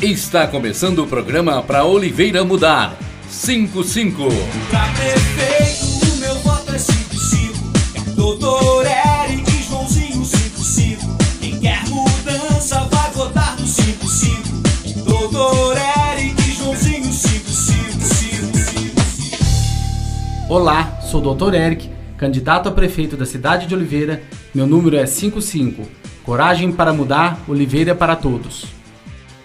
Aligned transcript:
Está 0.00 0.46
começando 0.46 1.00
o 1.00 1.08
programa 1.08 1.60
para 1.60 1.84
Oliveira 1.84 2.44
Mudar. 2.44 2.96
55. 3.28 4.28
Pra 4.70 4.86
prefeito, 4.90 6.14
o 6.14 6.16
meu 6.18 6.36
voto 6.36 6.72
é 6.72 6.78
55. 6.78 8.12
Doutor 8.14 8.86
Eric 8.86 9.50
Joãozinho 9.64 10.24
55. 10.24 11.18
Quem 11.40 11.58
quer 11.58 11.84
mudança 11.88 12.78
vai 12.84 13.10
votar 13.10 13.58
no 13.58 13.66
55. 13.66 15.02
Doutor 15.04 15.76
Eric 16.12 16.40
Joãozinho 16.52 17.12
55. 17.12 18.46
Olá, 20.48 21.00
sou 21.10 21.26
o 21.26 21.34
Dr. 21.34 21.54
Eric, 21.54 21.90
candidato 22.16 22.68
a 22.68 22.72
prefeito 22.72 23.16
da 23.16 23.26
cidade 23.26 23.66
de 23.66 23.74
Oliveira. 23.74 24.22
Meu 24.54 24.64
número 24.64 24.96
é 24.96 25.06
55. 25.06 25.88
Coragem 26.22 26.70
para 26.70 26.92
mudar, 26.92 27.40
Oliveira 27.48 27.96
para 27.96 28.14
todos. 28.14 28.77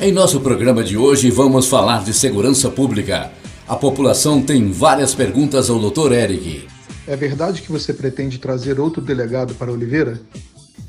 Em 0.00 0.12
nosso 0.12 0.38
programa 0.38 0.84
de 0.84 0.96
hoje 0.96 1.28
vamos 1.28 1.66
falar 1.66 2.04
de 2.04 2.14
segurança 2.14 2.70
pública. 2.70 3.32
A 3.66 3.74
população 3.74 4.40
tem 4.40 4.70
várias 4.70 5.12
perguntas 5.12 5.68
ao 5.68 5.90
Dr. 5.90 6.12
Eric. 6.12 6.68
É 7.04 7.16
verdade 7.16 7.62
que 7.62 7.72
você 7.72 7.92
pretende 7.92 8.38
trazer 8.38 8.78
outro 8.78 9.02
delegado 9.02 9.56
para 9.56 9.72
Oliveira? 9.72 10.20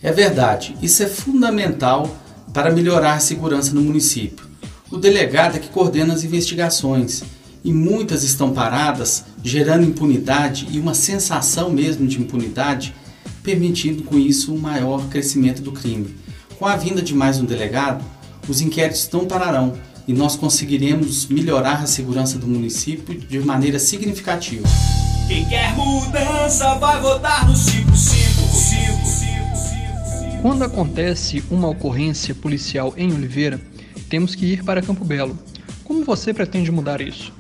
É 0.04 0.12
verdade, 0.12 0.78
isso 0.80 1.02
é 1.02 1.08
fundamental 1.08 2.08
para 2.54 2.70
melhorar 2.70 3.16
a 3.16 3.20
segurança 3.20 3.74
no 3.74 3.82
município. 3.82 4.46
O 4.92 4.98
delegado 4.98 5.56
é 5.56 5.60
que 5.60 5.70
coordena 5.70 6.14
as 6.14 6.24
investigações 6.24 7.24
e 7.64 7.74
muitas 7.74 8.22
estão 8.22 8.54
paradas, 8.54 9.26
gerando 9.44 9.88
impunidade 9.88 10.68
e 10.70 10.80
uma 10.80 10.94
sensação 10.94 11.72
mesmo 11.72 12.06
de 12.06 12.22
impunidade, 12.22 12.94
permitindo 13.42 14.04
com 14.04 14.20
isso 14.20 14.54
um 14.54 14.60
maior 14.60 15.10
crescimento 15.10 15.64
do 15.64 15.72
crime. 15.72 16.14
Com 16.60 16.68
a 16.68 16.76
vinda 16.76 17.02
de 17.02 17.16
mais 17.16 17.40
um 17.40 17.46
delegado, 17.46 18.06
os 18.50 18.62
inquéritos 18.62 19.10
não 19.12 19.26
pararão 19.26 19.74
e 20.08 20.14
nós 20.14 20.36
conseguiremos 20.36 21.28
melhorar 21.28 21.84
a 21.84 21.86
segurança 21.86 22.38
do 22.38 22.48
município 22.48 23.16
de 23.16 23.40
maneira 23.40 23.78
significativa. 23.78 24.68
Quem 25.28 25.48
quer 25.48 25.76
mudança 25.76 26.74
vai 26.76 27.00
votar 27.00 27.48
no 27.48 27.56
55. 27.56 28.90
Quando 30.42 30.64
acontece 30.64 31.44
uma 31.52 31.68
ocorrência 31.68 32.34
policial 32.34 32.94
em 32.98 33.14
Oliveira, 33.14 33.60
temos 34.10 34.34
que 34.34 34.46
ir 34.46 34.64
para 34.64 34.82
Campo 34.82 35.06
Belo. 35.06 35.38
Como 35.84 36.04
você 36.04 36.34
pretende 36.34 36.72
mudar 36.72 37.02
isso? 37.02 37.34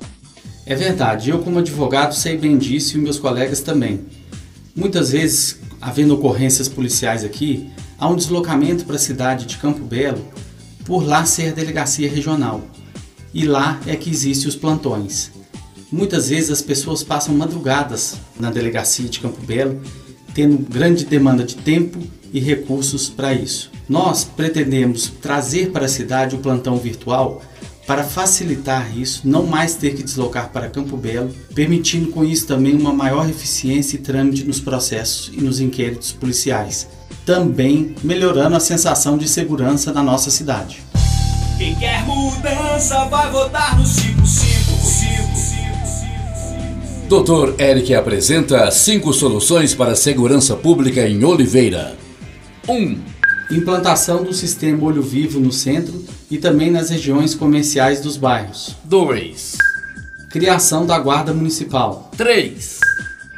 É 0.65 0.75
verdade, 0.75 1.31
eu 1.31 1.39
como 1.39 1.59
advogado 1.59 2.13
sei 2.13 2.37
bem 2.37 2.57
disso 2.57 2.97
e 2.97 3.01
meus 3.01 3.17
colegas 3.17 3.61
também. 3.61 4.01
Muitas 4.75 5.11
vezes, 5.11 5.59
havendo 5.81 6.13
ocorrências 6.13 6.67
policiais 6.67 7.23
aqui, 7.23 7.69
há 7.97 8.07
um 8.07 8.15
deslocamento 8.15 8.85
para 8.85 8.97
a 8.97 8.99
cidade 8.99 9.45
de 9.47 9.57
Campo 9.57 9.83
Belo, 9.83 10.23
por 10.89 11.05
lá 11.05 11.23
ser 11.23 11.53
delegacia 11.53 12.09
regional. 12.09 12.63
E 13.31 13.45
lá 13.45 13.79
é 13.85 13.95
que 13.95 14.09
existem 14.09 14.49
os 14.49 14.55
plantões. 14.55 15.29
Muitas 15.91 16.29
vezes 16.29 16.49
as 16.49 16.63
pessoas 16.63 17.03
passam 17.03 17.35
madrugadas 17.35 18.15
na 18.39 18.49
delegacia 18.49 19.07
de 19.07 19.19
Campo 19.19 19.39
Belo, 19.45 19.79
tendo 20.33 20.57
grande 20.57 21.05
demanda 21.05 21.43
de 21.43 21.55
tempo 21.57 21.99
e 22.33 22.39
recursos 22.39 23.07
para 23.07 23.31
isso. 23.31 23.69
Nós 23.87 24.23
pretendemos 24.23 25.13
trazer 25.21 25.69
para 25.69 25.85
a 25.85 25.89
cidade 25.89 26.35
o 26.35 26.39
plantão 26.39 26.75
virtual 26.77 27.39
para 27.85 28.03
facilitar 28.03 28.97
isso, 28.97 29.21
não 29.27 29.45
mais 29.45 29.75
ter 29.75 29.93
que 29.93 30.01
deslocar 30.01 30.51
para 30.51 30.69
Campo 30.69 30.97
Belo, 30.97 31.31
permitindo 31.53 32.09
com 32.09 32.25
isso 32.25 32.47
também 32.47 32.73
uma 32.75 32.93
maior 32.93 33.29
eficiência 33.29 33.95
e 33.95 33.99
trâmite 33.99 34.43
nos 34.43 34.59
processos 34.59 35.31
e 35.35 35.39
nos 35.39 35.59
inquéritos 35.59 36.11
policiais, 36.11 36.87
também 37.29 37.93
melhorando 38.03 38.55
a 38.55 38.59
sensação 38.59 39.15
de 39.15 39.29
segurança 39.29 39.93
na 39.93 40.01
nossa 40.01 40.31
cidade. 40.31 40.81
Quem 41.59 41.75
quer 41.75 42.03
mudança 42.03 43.05
vai 43.05 43.29
votar 43.29 43.77
no 43.77 43.85
55. 43.85 45.19
Dr. 47.07 47.61
Eric 47.61 47.93
apresenta 47.93 48.71
cinco 48.71 49.13
soluções 49.13 49.75
para 49.75 49.91
a 49.91 49.95
segurança 49.95 50.55
pública 50.55 51.07
em 51.07 51.23
Oliveira. 51.23 51.95
1. 52.67 52.73
Um, 52.73 52.99
Implantação 53.51 54.23
do 54.23 54.33
sistema 54.33 54.83
Olho 54.83 55.03
Vivo 55.03 55.39
no 55.39 55.51
centro 55.51 56.03
e 56.31 56.39
também 56.39 56.71
nas 56.71 56.89
regiões 56.89 57.35
comerciais 57.35 58.01
dos 58.01 58.17
bairros. 58.17 58.75
2. 58.85 59.55
Criação 60.31 60.83
da 60.83 60.97
Guarda 60.97 61.31
Municipal. 61.31 62.09
3. 62.17 62.79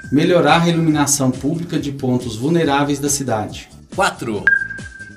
Melhorar 0.09 0.61
a 0.61 0.69
iluminação 0.69 1.29
pública 1.29 1.77
de 1.77 1.91
pontos 1.91 2.37
vulneráveis 2.37 2.97
da 2.97 3.09
cidade. 3.09 3.69
4. 3.95 4.43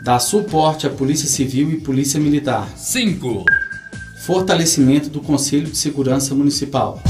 Dar 0.00 0.18
suporte 0.18 0.86
à 0.86 0.90
Polícia 0.90 1.28
Civil 1.28 1.70
e 1.70 1.80
Polícia 1.80 2.18
Militar. 2.18 2.68
5. 2.76 3.44
Fortalecimento 4.16 5.08
do 5.08 5.20
Conselho 5.20 5.66
de 5.66 5.76
Segurança 5.76 6.34
Municipal. 6.34 7.00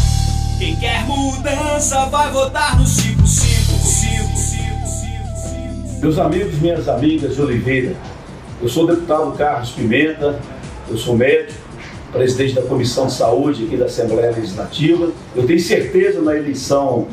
Quem 0.58 0.76
quer 0.76 1.06
mudança 1.06 2.04
vai 2.06 2.30
votar 2.30 2.78
no 2.78 2.86
55. 2.86 4.24
Meus 6.00 6.18
amigos, 6.18 6.60
minhas 6.60 6.86
amigas 6.86 7.34
de 7.34 7.40
Oliveira, 7.40 7.96
eu 8.60 8.68
sou 8.68 8.84
o 8.84 8.88
deputado 8.88 9.32
Carlos 9.32 9.70
Pimenta, 9.70 10.38
eu 10.88 10.98
sou 10.98 11.16
médico, 11.16 11.58
presidente 12.12 12.54
da 12.54 12.62
Comissão 12.62 13.06
de 13.06 13.14
Saúde 13.14 13.64
aqui 13.64 13.78
da 13.78 13.86
Assembleia 13.86 14.32
Legislativa. 14.32 15.10
Eu 15.34 15.46
tenho 15.46 15.60
certeza 15.60 16.20
na 16.20 16.36
eleição 16.36 17.08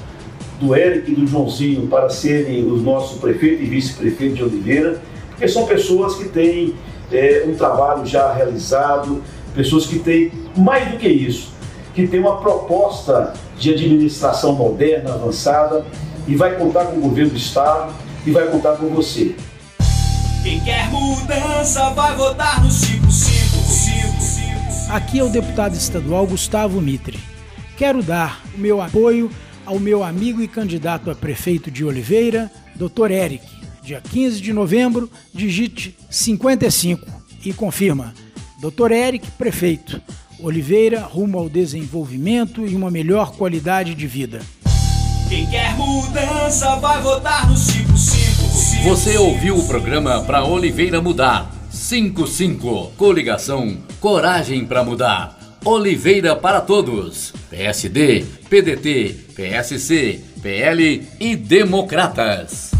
do 0.61 0.75
Eric 0.75 1.11
e 1.11 1.15
do 1.15 1.25
Joãozinho 1.25 1.87
para 1.87 2.09
serem 2.09 2.71
os 2.71 2.83
nossos 2.83 3.19
prefeito 3.19 3.63
e 3.63 3.65
vice-prefeito 3.65 4.35
de 4.35 4.43
Oliveira, 4.43 5.01
porque 5.29 5.47
são 5.47 5.65
pessoas 5.65 6.15
que 6.15 6.25
têm 6.25 6.75
é, 7.11 7.43
um 7.47 7.55
trabalho 7.55 8.05
já 8.05 8.31
realizado, 8.31 9.23
pessoas 9.55 9.87
que 9.87 9.97
têm 9.97 10.31
mais 10.55 10.91
do 10.91 10.97
que 10.97 11.07
isso, 11.07 11.51
que 11.95 12.07
têm 12.07 12.19
uma 12.19 12.37
proposta 12.37 13.33
de 13.57 13.73
administração 13.73 14.53
moderna, 14.53 15.15
avançada 15.15 15.83
e 16.27 16.35
vai 16.35 16.55
contar 16.55 16.85
com 16.85 16.97
o 16.97 17.01
governo 17.01 17.31
do 17.31 17.37
Estado 17.37 17.93
e 18.25 18.31
vai 18.31 18.47
contar 18.47 18.77
com 18.77 18.87
você. 18.87 19.35
Quem 20.43 20.59
quer 20.61 20.89
mudança 20.91 21.89
vai 21.91 22.15
votar 22.15 22.63
no 22.63 22.69
55. 22.69 23.91
Aqui 24.91 25.19
é 25.19 25.23
o 25.23 25.29
deputado 25.29 25.73
estadual 25.73 26.27
Gustavo 26.27 26.81
Mitre. 26.81 27.19
Quero 27.77 28.03
dar 28.03 28.41
o 28.55 28.59
meu 28.59 28.81
apoio 28.81 29.31
ao 29.65 29.79
meu 29.79 30.03
amigo 30.03 30.41
e 30.41 30.47
candidato 30.47 31.09
a 31.11 31.15
prefeito 31.15 31.69
de 31.69 31.83
Oliveira, 31.83 32.51
Dr. 32.75 33.11
Eric. 33.11 33.45
Dia 33.83 34.01
15 34.01 34.41
de 34.41 34.53
novembro, 34.53 35.09
digite 35.33 35.95
55 36.09 37.05
e 37.43 37.53
confirma. 37.53 38.13
Dr. 38.59 38.91
Eric, 38.91 39.29
prefeito. 39.31 40.01
Oliveira 40.39 41.01
rumo 41.01 41.37
ao 41.37 41.49
desenvolvimento 41.49 42.65
e 42.65 42.75
uma 42.75 42.91
melhor 42.91 43.31
qualidade 43.35 43.93
de 43.95 44.07
vida. 44.07 44.41
Quem 45.29 45.47
quer 45.49 45.75
mudança 45.77 46.75
vai 46.75 47.01
votar 47.01 47.49
no 47.49 47.55
55. 47.55 48.83
Você 48.83 49.17
ouviu 49.17 49.57
o 49.57 49.67
programa 49.67 50.21
para 50.23 50.43
Oliveira 50.43 51.01
Mudar. 51.01 51.51
55. 51.69 52.91
Coligação 52.97 53.77
Coragem 53.99 54.65
para 54.65 54.83
Mudar. 54.83 55.40
Oliveira 55.63 56.35
para 56.35 56.59
todos. 56.61 57.33
PSD, 57.49 58.25
PDT, 58.49 59.15
PSC, 59.35 60.19
PL 60.41 61.07
e 61.19 61.35
Democratas. 61.35 62.70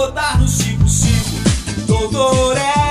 55. 0.00 0.06
Quem 0.06 0.08
quer 0.08 0.08
mudança 0.08 0.08
vai 0.08 0.08
votar 0.08 0.38
no 0.38 0.48
55. 0.48 1.86
Doutor 1.86 2.56
Eric. 2.56 2.89